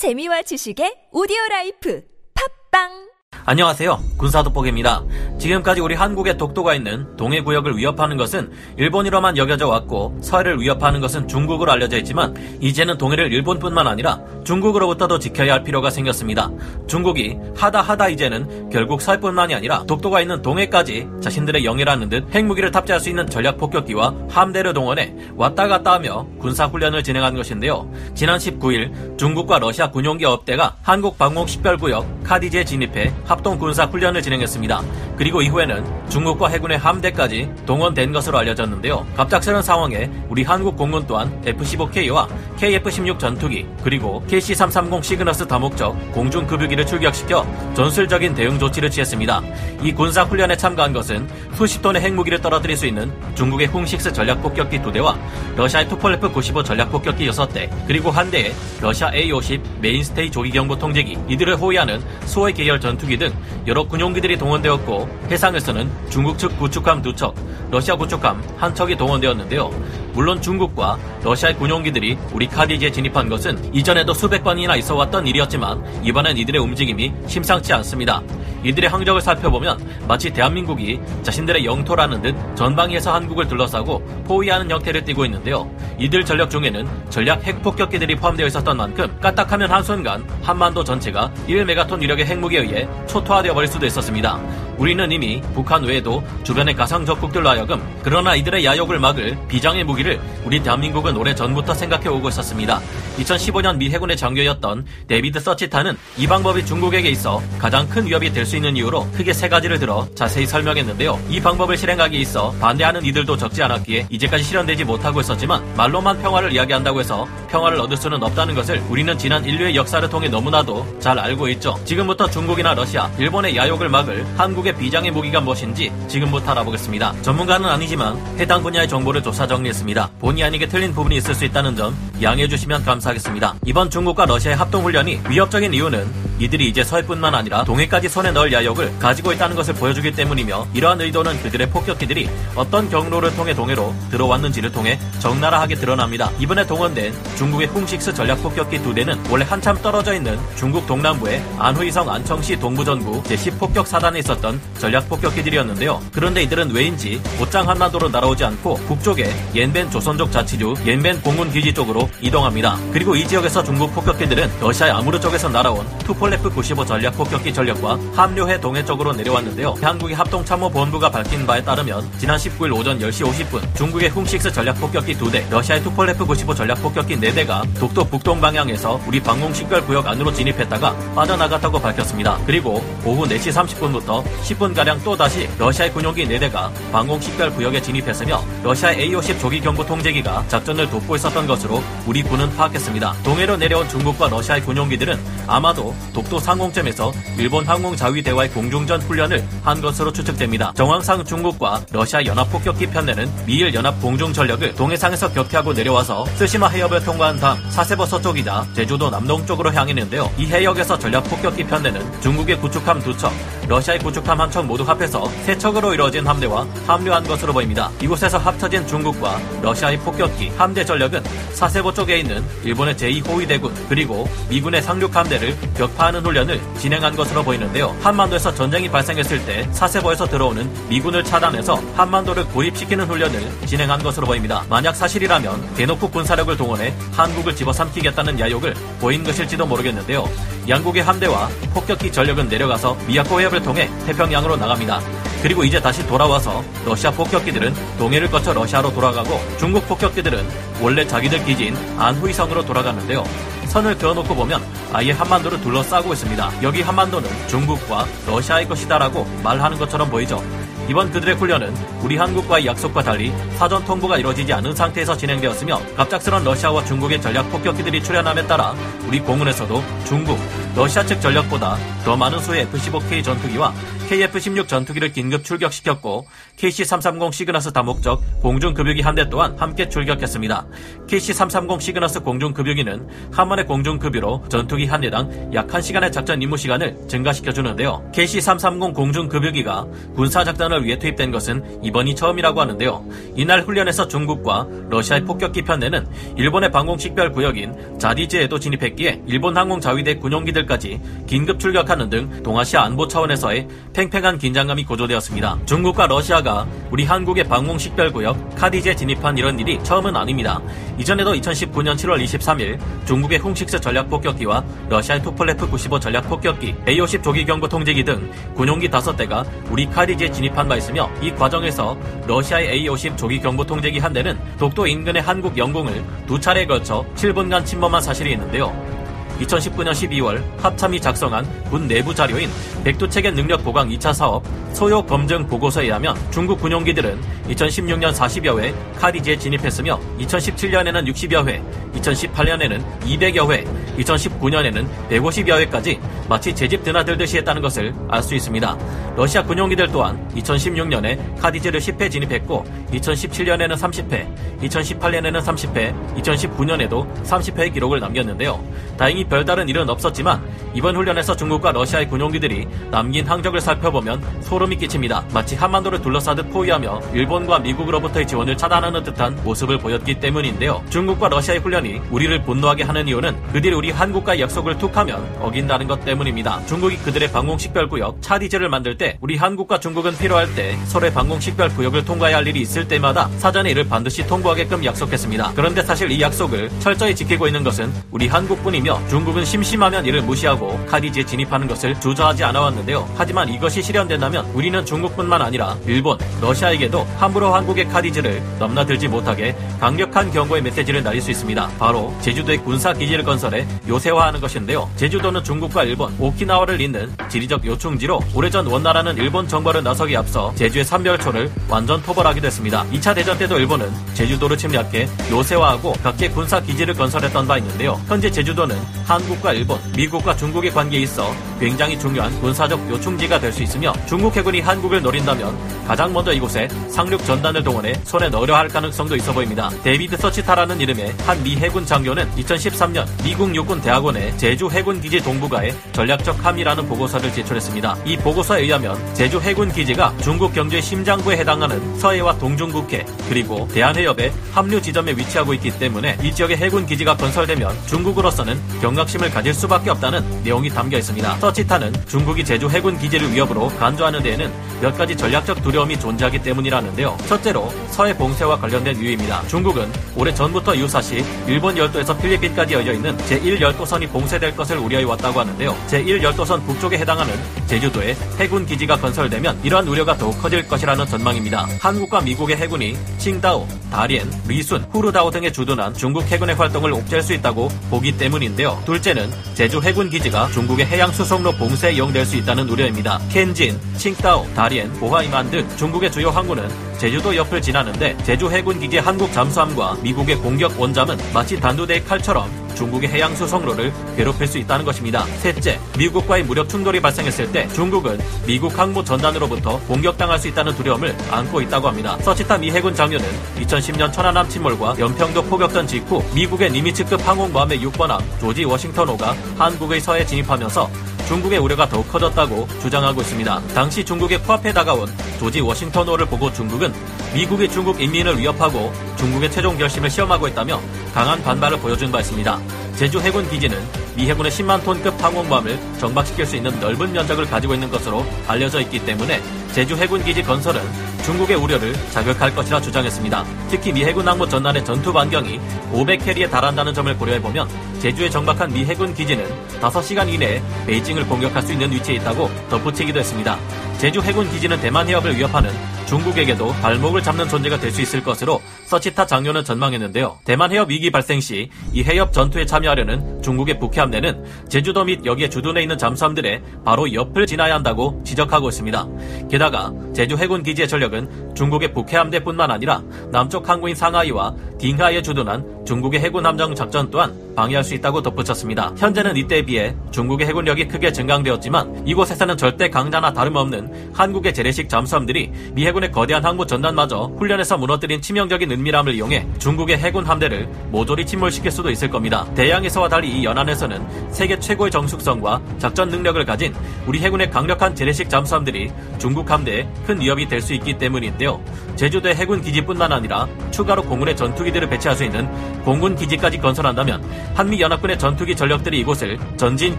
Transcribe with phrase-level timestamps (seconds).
[0.00, 2.00] 재미와 지식의 오디오 라이프.
[2.32, 3.09] 팟빵
[3.46, 3.98] 안녕하세요.
[4.18, 5.02] 군사돋보기입니다.
[5.38, 11.26] 지금까지 우리 한국에 독도가 있는 동해 구역을 위협하는 것은 일본으로만 여겨져 왔고 서해를 위협하는 것은
[11.26, 16.50] 중국으로 알려져 있지만 이제는 동해를 일본뿐만 아니라 중국으로부터도 지켜야 할 필요가 생겼습니다.
[16.86, 23.00] 중국이 하다 하다 이제는 결국 서해뿐만이 아니라 독도가 있는 동해까지 자신들의 영해라는 듯 핵무기를 탑재할
[23.00, 27.90] 수 있는 전략 폭격기와 함대를 동원해 왔다 갔다 하며 군사 훈련을 진행한 것인데요.
[28.14, 34.22] 지난 19일 중국과 러시아 군용기 여덟 대가 한국 방공 식별구역 KADIZ에 진입해 합동 군사 훈련을
[34.22, 34.82] 진행했습니다.
[35.20, 39.06] 그리고 이후에는 중국과 해군의 함대까지 동원된 것으로 알려졌는데요.
[39.18, 47.46] 갑작스런 상황에 우리 한국 공군 또한 F-15K와 KF-16 전투기 그리고 KC-330 시그너스 다목적 공중급유기를 출격시켜
[47.74, 49.42] 전술적인 대응 조치를 취했습니다.
[49.82, 54.40] 이 군사 훈련에 참가한 것은 수십 톤의 핵무기를 떨어뜨릴 수 있는 중국의 훙 six 전략
[54.40, 55.18] 폭격기 2대와
[55.54, 61.56] 러시아의 투폴레프 95 전략 폭격기 6대 그리고 한 대의 러시아 A-50 메인스테이 조기경보 통제기 이들을
[61.56, 63.30] 호위하는 수호이 계열 전투기 등
[63.66, 67.34] 여러 군용기들이 동원되었고 해상에서는 중국 측 구축함 두 척,
[67.70, 69.70] 러시아 구축함 한 척이 동원되었는데요.
[70.12, 76.36] 물론 중국과 러시아의 군용기들이 우리 카디지에 진입한 것은 이전에도 수백 번이나 있어 왔던 일이었지만 이번엔
[76.36, 78.22] 이들의 움직임이 심상치 않습니다.
[78.62, 85.70] 이들의 항적을 살펴보면 마치 대한민국이 자신들의 영토라는 듯 전방위에서 한국을 둘러싸고 포위하는 형태를 띠고 있는데요.
[85.98, 92.60] 이들 전력 중에는 전략 핵폭격기들이 포함되어 있었던 만큼 까딱하면 한순간 한반도 전체가 1메가톤 위력의 핵무기에
[92.60, 94.38] 의해 초토화되어 버릴 수도 있었습니다.
[94.80, 100.62] 우리는 이미 북한 외에도 주변의 가상 적국들로 하여금 그러나 이들의 야욕을 막을 비장의 무기를 우리
[100.62, 102.80] 대한민국은 오래 전부터 생각해 오고 있었습니다.
[103.18, 108.56] 2015년 미 해군의 장교였던 데비드 서치타는 이 방법이 중국에게 있어 가장 큰 위협이 될 수
[108.56, 111.20] 있는 이유로 크게 세 가지를 들어 자세히 설명했는데요.
[111.28, 117.00] 이 방법을 실행하기 있어 반대하는 이들도 적지 않았기에 이제까지 실현되지 못하고 있었지만 말로만 평화를 이야기한다고
[117.00, 121.78] 해서 평화를 얻을 수는 없다는 것을 우리는 지난 인류의 역사를 통해 너무나도 잘 알고 있죠.
[121.84, 127.22] 지금부터 중국이나 러시아, 일본의 야욕을 막을 한국의 비장의 무기가 무엇인지 지금부터 알아보겠습니다.
[127.22, 130.10] 전문가는 아니지만 해당 분야의 정보를 조사 정리했습니다.
[130.20, 133.54] 본의 아니게 틀린 부분이 있을 수 있다는 점 양해해 주시면 감사하겠습니다.
[133.66, 139.32] 이번 중국과 러시아의 합동훈련이 위협적인 이유는 이들이 이제 서해뿐만 아니라 동해까지 손에 넣을 야욕을 가지고
[139.32, 145.74] 있다는 것을 보여주기 때문이며 이러한 의도는 그들의 폭격기들이 어떤 경로를 통해 동해로 들어왔는지를 통해 적나라하게
[145.74, 146.30] 드러납니다.
[146.38, 151.44] 이번에 동원된 중국의 훙 six 전략 폭격기 두 대는 원래 한참 떨어져 있는 중국 동남부의
[151.58, 156.00] 안후이성 안칭시 동부전구 제10폭격 사단에 있었던 전략 폭격기들이었는데요.
[156.12, 162.08] 그런데 이들은 왜인지 곧장 한반도로 날아오지 않고 북쪽의 옌볜 조선족 자치주 옌볜 공군 기지 쪽으로
[162.22, 162.78] 이동합니다.
[162.92, 168.60] 그리고 이 지역에서 중국 폭격기들은 러시아의 아무르 쪽에서 날아온 투폴레프 95 전략 폭격기 전력과 합류해
[168.60, 169.74] 동해 쪽으로 내려왔는데요.
[169.82, 175.50] 한국의 합동참모본부가 밝힌 바에 따르면 지난 19일 오전 10시 50분 중국의 훔식스 전략 폭격기 2대,
[175.50, 181.14] 러시아의 투폴레프 95 전략 폭격기 4대가 독도 북동 방향에서 우리 방공 식별 구역 안으로 진입했다가
[181.14, 182.38] 빠져나갔다고 밝혔습니다.
[182.46, 189.40] 그리고 오후 4시 30분부터 10분가량 또다시 러시아의 군용기 4대가 방공 식별 구역에 진입했으며 러시아의 A-50
[189.40, 193.14] 조기 경보 통제기가 작전을 돕고 있었던 것으로 우리 군은 파악했습니다.
[193.24, 199.80] 동해로 내려온 중국과 러시아의 군용기들은 아마도 독도 상공점에서 일본 항공 자위 대와의 공중전 훈련을 한
[199.80, 200.72] 것으로 추측됩니다.
[200.74, 207.02] 정황상 중국과 러시아 연합 폭격기 편대는 미일 연합 공중 전력을 동해상에서 격퇴하고 내려와서 스시마 해협을
[207.04, 210.30] 통과한 다음 사세버 서쪽이자 제주도 남동쪽으로 향했는데요.
[210.36, 213.32] 이 해역에서 전략 폭격기 편대는 중국의 구축함 두 척,
[213.66, 217.88] 러시아의 구축함 한 척 모두 합해서 세 척으로 이루어진 함대와 합류한 것으로 보입니다.
[218.02, 221.22] 이곳에서 합쳐진 중국과 러시아의 폭격기 함대 전력은
[221.54, 227.96] 사세보 쪽에 있는 일본의 제2호위대군 그리고 미군의 상륙 함대를 격파 하는 훈련을 진행한 것으로 보이는데요.
[228.02, 234.64] 한반도에서 전쟁이 발생했을 때 사세보에서 들어오는 미군을 차단해서 한반도를 고립시키는 훈련을 진행한 것으로 보입니다.
[234.68, 240.28] 만약 사실이라면 대놓고 군사력을 동원해 한국을 집어삼키겠다는 야욕을 보인 것일지도 모르겠는데요.
[240.68, 245.00] 양국의 함대와 폭격기 전력은 내려가서 미야코 해협을 통해 태평양으로 나갑니다.
[245.42, 250.44] 그리고 이제 다시 돌아와서 러시아 폭격기들은 동해를 거쳐 러시아로 돌아가고 중국 폭격기들은
[250.80, 253.24] 원래 자기들 기지인 안후이성으로 돌아가는데요.
[253.70, 254.60] 선을 그어놓고 보면
[254.92, 256.62] 아예 한반도를 둘러싸고 있습니다.
[256.62, 260.42] 여기 한반도는 중국과 러시아의 것이다라고 말하는 것처럼 보이죠.
[260.88, 261.72] 이번 그들의 훈련은
[262.02, 268.02] 우리 한국과의 약속과 달리 사전 통보가 이루어지지 않은 상태에서 진행되었으며 갑작스런 러시아와 중국의 전략 폭격기들이
[268.02, 268.74] 출현함에 따라
[269.06, 270.36] 우리 공군에서도 중국,
[270.74, 273.72] 러시아 측 전력보다 더 많은 수의 F-15K 전투기와
[274.10, 276.26] KF-16 전투기를 긴급 출격시켰고
[276.58, 280.66] KC-330 시그너스 다목적 공중급유기 한 대 또한 함께 출격했습니다.
[281.08, 288.10] KC-330 시그너스 공중급유기는 한번의 공중급유로 전투기 한 대당 약 1시간의 작전 임무 시간을 증가시켜주는데요.
[288.14, 293.04] KC-330 공중급유기가 군사작전을 위해 투입된 것은 이번이 처음이라고 하는데요.
[293.36, 296.06] 이날 훈련에서 중국과 러시아의 폭격기 편대는
[296.36, 303.68] 일본의 방공식별 구역인 JADIZ에도 진입했기에 일본 항공 자위대 군용기들까지 긴급 출격하는 등 동아시아 안보 차원에서의
[304.00, 305.58] 팽팽한 긴장감이 고조되었습니다.
[305.66, 310.58] 중국과 러시아가 우리 한국의 방공식별구역 KADIZ에 진입한 이런 일이 처음은 아닙니다.
[310.96, 318.02] 이전에도 2019년 7월 23일 중국의 훙 six 전략폭격기와 러시아의 투폴레프 95 전략폭격기, A-50 조기경보 통제기
[318.02, 321.94] 등 군용기 5대가 우리 KADIZ에 진입한 바 있으며 이 과정에서
[322.26, 328.00] 러시아의 A-50 조기경보 통제기 한 대는 독도 인근의 한국 영공을 두 차례에 걸쳐 7분간 침범한
[328.00, 328.99] 사실이 있는데요.
[329.40, 332.50] 2019년 12월 합참이 작성한 군 내부 자료인
[332.84, 337.20] 백두체계 능력 보강 2차 사업 소요 검증 보고서에 의하면 중국 군용기들은
[337.50, 341.62] 2016년 40여 회 카디지에 진입했으며 2017년에는 60여 회,
[341.94, 343.64] 2018년에는 200여 회,
[344.00, 348.78] 2019년에는 150여 회까지 마치 제 집 드나들듯이 했다는 것을 알 수 있습니다.
[349.16, 358.62] 러시아 군용기들 또한 2016년에 카디지를 10회 진입했고 2017년에는 30회, 2018년에는 30회, 2019년에도 30회의 기록을 남겼는데요.
[358.96, 360.40] 다행히 별다른 일은 없었지만
[360.74, 365.24] 이번 훈련에서 중국과 러시아의 군용기들이 남긴 항적을 살펴보면 소름이 끼칩니다.
[365.32, 370.82] 마치 한반도를 둘러싸듯 포위하며 일본과 미국으로부터의 지원을 차단하는 듯한 모습을 보였기 때문인데요.
[370.90, 376.64] 중국과 러시아의 훈련이 우리를 분노하게 하는 이유는 그들이 우리 한국과의 약속을 툭하면 어긴다는 것 때문입니다.
[376.66, 382.46] 중국이 그들의 방공식별구역 차디제를 만들 때 우리 한국과 중국은 필요할 때 서로의 방공식별구역을 통과해야 할
[382.46, 385.52] 일이 있을 때마다 사전에 이를 반드시 통보하게끔 약속했습니다.
[385.56, 391.24] 그런데 사실 이 약속을 철저히 지키고 있는 것은 우리 한국뿐이며 중국은 심심하면 이를 무시하고 카디지에
[391.24, 393.08] 진입하는 것을 주저하지 않아왔는데요.
[393.16, 400.62] 하지만 이것이 실현된다면 우리는 중국뿐만 아니라 일본, 러시아에게도 함부로 한국의 카디지를 넘나들지 못하게 강력한 경고의
[400.62, 401.68] 메시지를 날릴 수 있습니다.
[401.78, 404.88] 바로 제주도의 군사 기지를 건설해 요새화하는 것인데요.
[404.96, 411.50] 제주도는 중국과 일본, 오키나와를 잇는 지리적 요충지로 오래전 원나라는 일본 정벌을 나서기 앞서 제주의 삼별초를
[411.68, 412.84] 완전 토벌하게 됐습니다.
[412.92, 418.00] 2차 대전 때도 일본은 제주도를 침략해 요새화하고 각계 군사 기지를 건설했던 바 있는데요.
[418.06, 423.62] 현재 제주도는 한국과 일본, 미국과 중국 의 관계에 있어 굉장히 중요한 군사적 요충지가 될 수
[423.64, 429.16] 있으며 중국 해군이 한국을 노린다면 가장 먼저 이곳에 상륙 전단을 동원해 손에 넣으려 할 가능성도
[429.16, 429.68] 있어 보입니다.
[429.82, 435.74] 데이비드 서치타라는 이름의 한 미 해군 장교는 2013년 미국 육군 대학원의 제주 해군 기지 동북아의
[435.92, 437.96] 전략적 함의라는 보고서를 제출했습니다.
[438.04, 444.80] 이 보고서에 의하면 제주 해군 기지가 중국 경제 심장부에 해당하는 서해와 동중국해 그리고 대한해협의 합류
[444.80, 450.68] 지점에 위치하고 있기 때문에 이 지역의 해군 기지가 건설되면 중국으로서는 경각심을 가질 수밖에 없다는 내용이
[450.70, 451.38] 담겨 있습니다.
[451.50, 457.16] 서치타는 중국이 제주 해군 기지를 위협으로 간주하는 데에는 몇 가지 전략적 두려움이 존재하기 때문이라는데요.
[457.26, 459.46] 첫째로 서해 봉쇄와 관련된 이유입니다.
[459.48, 465.76] 중국은 오래 전부터 유사시 일본 열도에서 필리핀까지 이어져 있는 제1열도선이 봉쇄될 것을 우려해 왔다고 하는데요.
[465.88, 467.34] 제1열도선 북쪽에 해당하는
[467.66, 471.66] 제주도에 해군 기지가 건설되면 이러한 우려가 더욱 커질 것이라는 전망입니다.
[471.80, 477.68] 한국과 미국의 해군이 칭다오, 다리엔, 리순, 후르다오 등에 주둔한 중국 해군의 활동을 옥죄할 수 있다고
[477.90, 478.80] 보기 때문인데요.
[478.86, 483.18] 둘째는 제주 해군 기지가 중국의 해양 수송 로 봉쇄에 이용될 수 있다는 우려입니다.
[483.30, 489.32] 켄진, 칭다오, 다리엔, 보하이만 등 중국의 주요 항구는 제주도 옆을 지나는데 제주 해군 기지 한국
[489.32, 495.24] 잠수함과 미국의 공격 원잠은 마치 단두대의 칼처럼 중국의 해양 수송로를 괴롭힐 수 있다는 것입니다.
[495.38, 501.60] 셋째, 미국과의 무력 충돌이 발생했을 때 중국은 미국 항모 전단으로부터 공격당할 수 있다는 두려움을 안고
[501.62, 502.16] 있다고 합니다.
[502.20, 503.26] 서치타 미 해군 장교는
[503.60, 510.90] 2010년 천안함 침몰과 연평도 포격전 직후 미국의 니미츠급 항공모함의 6번함 조지 워싱턴호가 한국의 서해 진입하면서
[511.30, 513.60] 중국의 우려가 더욱 커졌다고 주장하고 있습니다.
[513.72, 515.06] 당시 중국의 코앞에 다가온
[515.38, 516.92] 조지 워싱턴호를 보고 중국은
[517.32, 520.80] 미국이 중국 인민을 위협하고 중국의 최종 결심을 시험하고 있다며
[521.14, 522.58] 강한 반발을 보여준 바 있습니다.
[522.96, 523.78] 제주 해군 기지는
[524.14, 529.04] 미 해군의 10만 톤급 항공모함을 정박시킬 수 있는 넓은 면적을 가지고 있는 것으로 알려져 있기
[529.04, 529.40] 때문에
[529.72, 530.82] 제주 해군 기지 건설은
[531.24, 533.44] 중국의 우려를 자극할 것이라 주장했습니다.
[533.70, 535.60] 특히 미 해군 항모 전단의 전투 반경이
[535.92, 537.68] 500캐리에 달한다는 점을 고려해 보면
[538.00, 539.46] 제주에 정박한 미 해군 기지는
[539.80, 543.58] 5시간 이내에 베이징을 공격할 수 있는 위치에 있다고 덧붙이기도 했습니다.
[543.98, 545.70] 제주 해군 기지는 대만 해협을 위협하는
[546.06, 550.38] 중국에게도 발목을 잡는 존재가 될 수 있을 것으로 서치타 장료는 전망했는데요.
[550.44, 555.48] 대만 해협 위기 발생 시 이 해협 전투에 참여하려는 중국의 북해 함대는 제주도 및 여기에
[555.48, 559.08] 주둔해 있는 잠수함들의 바로 옆을 지나야 한다고 지적하고 있습니다.
[559.50, 563.02] 게다가 제주 해군 기지의 전력은 중국의 북해 함대뿐만 아니라
[563.32, 568.92] 남쪽 항구인 상하이와 딩하이에 주둔한 중국의 해군 함정 작전 또한 방해할 수 있다고 덧붙였습니다.
[568.96, 575.86] 현재는 이때에 비해 중국의 해군력이 크게 증강되었지만 이곳에서는 절대 강자나 다름없는 한국의 재래식 잠수함들이 미
[575.86, 581.90] 해군의 거대한 항모 전단마저 훈련에서 무너뜨린 치명적인 은밀함을 이용해 중국의 해군 함대를 모조리 침몰시킬 수도
[581.90, 582.46] 있을 겁니다.
[582.54, 586.74] 대양에서와 달리 이 연안에서는 세계 최고의 정숙성과 작전 능력을 가진
[587.06, 591.58] 우리 해군의 강력한 재래식 잠수함들이 중국 함대에 큰 위협이 될 수 있기 때문인데요.
[592.00, 595.46] 제주도의 해군 기지뿐만 아니라 추가로 공군의 전투기들을 배치할 수 있는
[595.82, 597.22] 공군 기지까지 건설한다면
[597.54, 599.98] 한미 연합군의 전투기 전력들이 이곳을 전진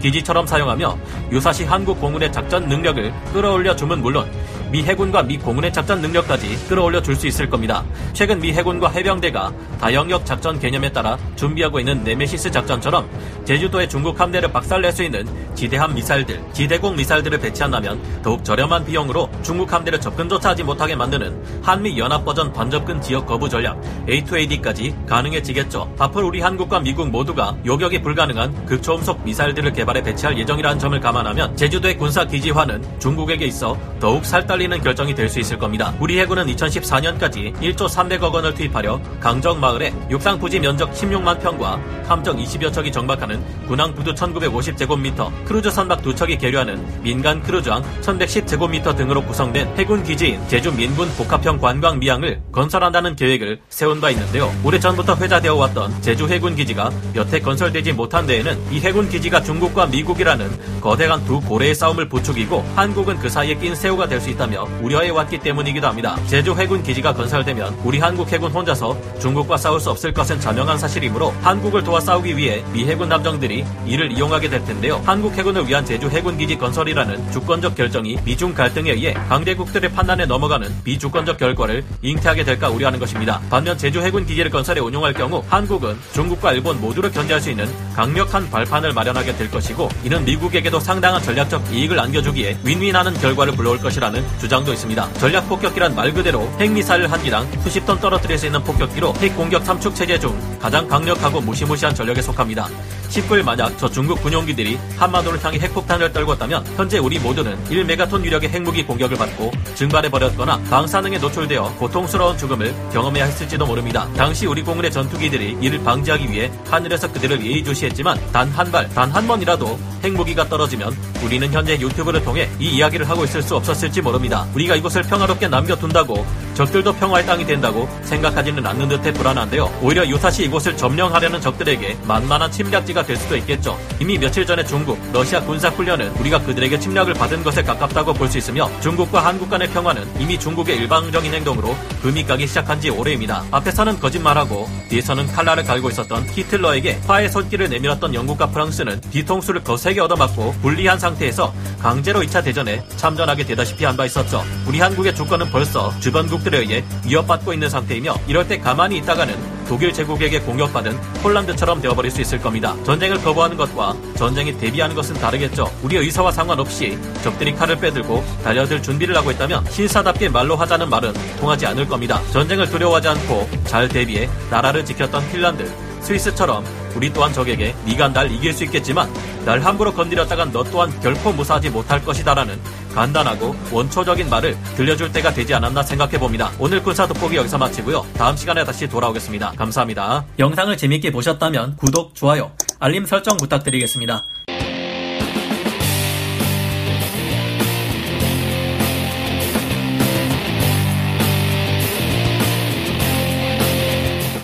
[0.00, 0.98] 기지처럼 사용하며
[1.30, 4.28] 유사시 한국 공군의 작전 능력을 끌어올려 주면 물론
[4.72, 7.84] 미 해군과 미 공군의 작전 능력까지 끌어올려 줄 수 있을 겁니다.
[8.14, 13.10] 최근 미 해군과 해병대가 다영역 작전 개념에 따라 준비하고 있는 네메시스 작전처럼
[13.44, 19.72] 제주도의 중국 함대를 박살낼 수 있는 지대함 미사일들, 지대공 미사일들을 배치한다면 더욱 저렴한 비용으로 중국
[19.72, 25.92] 함대를 접근조차 하지 못하게 만드는 한미 연합 버전 반접근 지역 거부 전략 A2AD까지 가능해지겠죠.
[25.98, 31.98] 앞으로 우리 한국과 미국 모두가 요격이 불가능한 극초음속 미사일들을 개발해 배치할 예정이라는 점을 감안하면 제주도의
[31.98, 35.94] 군사 기지화는 중국에게 있어 더욱 살달리는 결정이 될 수 있을 겁니다.
[35.98, 41.80] 우리 해군은 2014년까지 1조 300억 원을 투입하려 강정 마을 에 육상 부지 면적 16만 평과
[42.06, 48.96] 함정 20여 척이 정박하는 군항 부두 1950제곱미터, 크루즈 선박 두 척이 계류하는 민간 크루즈항 1110제곱미터
[48.96, 54.52] 등으로 구성된 해군 기지인 제주 민군 복합형 관광 미항을 건설한다는 계획을 세운 바 있는데요.
[54.64, 60.80] 오래전부터 회자되어 왔던 제주 해군 기지가 여태 건설되지 못한 데에는 이 해군 기지가 중국과 미국이라는
[60.80, 65.40] 거대한 두 고래의 싸움을 부추기고 한국은 그 사이에 낀 새우가 될 수 있다며 우려해 왔기
[65.40, 66.16] 때문이기도 합니다.
[66.28, 71.32] 제주 해군 기지가 건설되면 우리 한국 해군 혼자서 중국과 싸울 수 없을 것은 자명한 사실이므로
[71.40, 75.00] 한국을 도와 싸우기 위해 미 해군 함정들이 이를 이용하게 될 텐데요.
[75.06, 80.68] 한국 해군을 위한 제주 해군 기지 건설이라는 주권적 결정이 미중 갈등에 의해 강대국들의 판단에 넘어가는
[80.82, 83.40] 비주권적 결과를 잉태하게 될까 우려하는 것입니다.
[83.48, 88.50] 반면 제주 해군 기지를 건설해 운용할 경우 한국은 중국과 일본 모두를 견제할 수 있는 강력한
[88.50, 94.72] 발판을 마련하게 될 것이고 이는 미국에게도 상당한 전략적 이익을 안겨주기에 윈윈하는 결과를 불러올 것이라는 주장도
[94.72, 95.12] 있습니다.
[95.14, 99.51] 전략 폭격기란 말 그대로 핵미사일 한 기당 수십 톤 떨어뜨릴 수 있는 폭격기로 핵 공격
[99.60, 102.68] 삼축 체제 중 가장 강력하고 무시무시한 전력에 속합니다.
[103.10, 108.84] 19일 만약 저 중국 군용기들이 한반도를 향해 핵폭탄을 떨궜다면 현재 우리 모두는 1메가톤 유력의 핵무기
[108.86, 114.08] 공격을 받고 증발해버렸거나 방사능에 노출되어 고통스러운 죽음을 경험해야 했을지도 모릅니다.
[114.16, 119.26] 당시 우리 공군의 전투기들이 이를 방지하기 위해 하늘에서 그들을 예의주시했지만 단 한 발, 단 한
[119.26, 124.46] 번이라도 핵무기가 떨어지면 우리는 현재 유튜브를 통해 이 이야기를 하고 있을 수 없었을지 모릅니다.
[124.54, 129.70] 우리가 이곳을 평화롭게 남겨둔다고 적들도 평화의 땅이 된다고 생각하지는 않는 듯해 불안한 데요.
[129.82, 133.78] 오히려 유사시 이곳을 점령하려는 적들에게 만만한 침략지가 될 수도 있겠죠.
[134.00, 138.70] 이미 며칠 전에 중국, 러시아 군사훈련은 우리가 그들에게 침략을 받은 것에 가깝다고 볼 수 있으며
[138.80, 143.44] 중국과 한국 간의 평화는 이미 중국의 일방적인 행동으로 금이 가기 시작한 지 오래입니다.
[143.50, 150.54] 앞에서는 거짓말하고 뒤에서는 칼날을 갈고 있었던 히틀러에게 화해 손길을 내밀었던 영국과 프랑스는 뒤통수를 거세게 얻어맞고
[150.62, 154.42] 불리한 상태에서 강제로 2차 대전에 참전하게 되다시피 한 바 있었죠.
[154.66, 159.36] 우리 한국의 주권은 벌써 주변국들에 의해 위협받고 있는 상태이며 이럴 때 가만히 있다 가는
[159.68, 162.74] 독일 제국에게 공격받은 폴란드처럼 되어버릴 수 있을 겁니다.
[162.84, 165.72] 전쟁을 거부하는 것과 전쟁에 대비하는 것은 다르겠죠.
[165.84, 171.66] 우리의 의사와 상관없이 적들이 칼을 빼들고 달려들 준비를 하고 있다면 신사답게 말로 하자는 말은 통하지
[171.66, 172.20] 않을 겁니다.
[172.32, 176.64] 전쟁을 두려워하지 않고 잘 대비해 나라를 지켰던 핀란드, 스위스처럼
[176.94, 179.12] 우리 또한 적에게 네가 날 이길 수 있겠지만
[179.44, 182.58] 날 함부로 건드렸다간 너 또한 결코 무사하지 못할 것이다라는
[182.94, 186.50] 간단하고 원초적인 말을 들려줄 때가 되지 않았나 생각해 봅니다.
[186.58, 188.06] 오늘 군사 돋보기 여기서 마치고요.
[188.16, 189.52] 다음 시간에 다시 돌아오겠습니다.
[189.56, 190.24] 감사합니다.
[190.38, 194.24] 영상을 재밌게 보셨다면 구독, 좋아요, 알림 설정 부탁드리겠습니다.